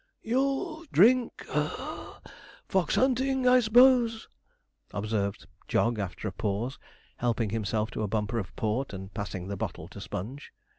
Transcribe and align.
'You'll 0.23 0.83
drink 0.91 1.45
(puff) 1.47 2.21
fox 2.67 2.95
hunting, 2.95 3.47
I 3.47 3.59
s'pose,' 3.59 4.27
observed 4.95 5.45
Jog 5.67 5.99
after 5.99 6.27
a 6.27 6.31
pause, 6.31 6.79
helping 7.17 7.51
himself 7.51 7.91
to 7.91 8.01
a 8.01 8.07
bumper 8.07 8.39
of 8.39 8.55
port 8.55 8.93
and 8.93 9.13
passing 9.13 9.47
the 9.47 9.57
bottle 9.57 9.87
to 9.89 10.01
Sponge. 10.01 10.53